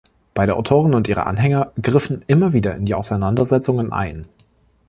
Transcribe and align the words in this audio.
Beide 0.33 0.55
Autoren 0.55 0.95
und 0.95 1.07
ihre 1.09 1.27
Anhänger 1.27 1.73
griffen 1.79 2.23
immer 2.25 2.53
wieder 2.53 2.73
in 2.75 2.85
die 2.85 2.95
Auseinandersetzungen 2.95 3.93
ein. 3.93 4.25